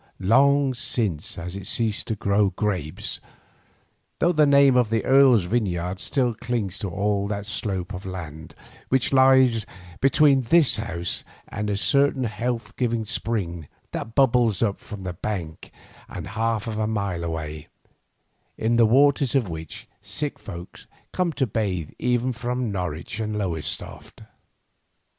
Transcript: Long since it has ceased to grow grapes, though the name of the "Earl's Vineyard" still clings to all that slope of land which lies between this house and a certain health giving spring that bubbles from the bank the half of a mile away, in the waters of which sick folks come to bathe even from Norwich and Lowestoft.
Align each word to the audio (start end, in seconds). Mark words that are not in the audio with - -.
Long 0.23 0.73
since 0.73 1.37
it 1.37 1.41
has 1.53 1.69
ceased 1.69 2.07
to 2.07 2.15
grow 2.15 2.49
grapes, 2.49 3.19
though 4.17 4.31
the 4.31 4.47
name 4.47 4.75
of 4.75 4.89
the 4.89 5.05
"Earl's 5.05 5.43
Vineyard" 5.43 5.99
still 5.99 6.33
clings 6.33 6.79
to 6.79 6.89
all 6.89 7.27
that 7.27 7.45
slope 7.45 7.93
of 7.93 8.03
land 8.03 8.55
which 8.89 9.13
lies 9.13 9.63
between 9.99 10.41
this 10.41 10.77
house 10.77 11.23
and 11.49 11.69
a 11.69 11.77
certain 11.77 12.23
health 12.23 12.75
giving 12.77 13.05
spring 13.05 13.67
that 13.91 14.15
bubbles 14.15 14.63
from 14.77 15.03
the 15.03 15.13
bank 15.13 15.71
the 16.19 16.29
half 16.29 16.65
of 16.65 16.79
a 16.79 16.87
mile 16.87 17.23
away, 17.23 17.67
in 18.57 18.77
the 18.77 18.87
waters 18.87 19.35
of 19.35 19.49
which 19.49 19.87
sick 20.01 20.39
folks 20.39 20.87
come 21.13 21.31
to 21.33 21.45
bathe 21.45 21.91
even 21.99 22.33
from 22.33 22.71
Norwich 22.71 23.19
and 23.19 23.37
Lowestoft. 23.37 24.23